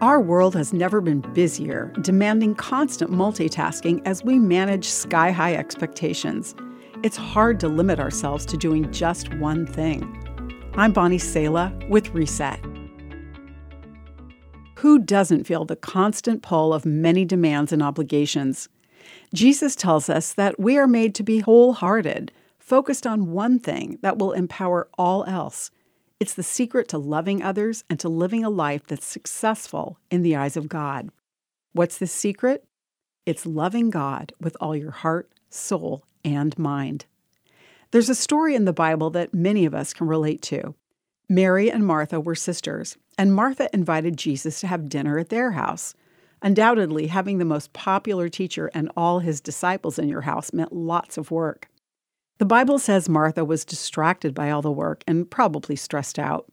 [0.00, 6.54] Our world has never been busier, demanding constant multitasking as we manage sky high expectations.
[7.02, 10.02] It's hard to limit ourselves to doing just one thing.
[10.72, 12.64] I'm Bonnie Sala with Reset.
[14.76, 18.70] Who doesn't feel the constant pull of many demands and obligations?
[19.34, 24.16] Jesus tells us that we are made to be wholehearted, focused on one thing that
[24.16, 25.70] will empower all else.
[26.20, 30.36] It's the secret to loving others and to living a life that's successful in the
[30.36, 31.08] eyes of God.
[31.72, 32.66] What's the secret?
[33.24, 37.06] It's loving God with all your heart, soul, and mind.
[37.90, 40.74] There's a story in the Bible that many of us can relate to.
[41.26, 45.94] Mary and Martha were sisters, and Martha invited Jesus to have dinner at their house.
[46.42, 51.16] Undoubtedly, having the most popular teacher and all his disciples in your house meant lots
[51.16, 51.70] of work.
[52.40, 56.50] The Bible says Martha was distracted by all the work and probably stressed out.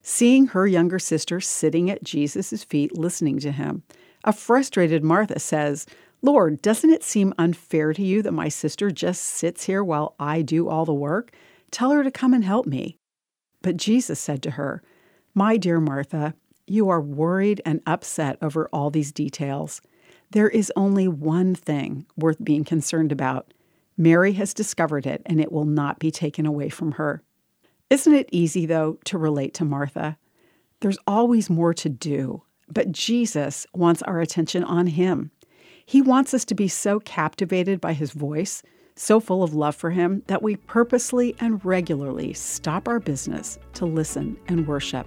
[0.00, 3.82] Seeing her younger sister sitting at Jesus' feet listening to him,
[4.22, 5.84] a frustrated Martha says,
[6.22, 10.42] Lord, doesn't it seem unfair to you that my sister just sits here while I
[10.42, 11.32] do all the work?
[11.72, 12.96] Tell her to come and help me.
[13.62, 14.80] But Jesus said to her,
[15.34, 16.34] My dear Martha,
[16.68, 19.80] you are worried and upset over all these details.
[20.30, 23.52] There is only one thing worth being concerned about.
[23.96, 27.22] Mary has discovered it, and it will not be taken away from her.
[27.88, 30.18] Isn't it easy, though, to relate to Martha?
[30.80, 35.30] There's always more to do, but Jesus wants our attention on Him.
[35.86, 38.62] He wants us to be so captivated by His voice,
[38.96, 43.86] so full of love for Him, that we purposely and regularly stop our business to
[43.86, 45.06] listen and worship.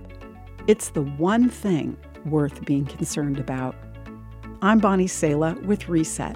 [0.67, 3.75] It's the one thing worth being concerned about.
[4.61, 6.35] I'm Bonnie Sala with Reset.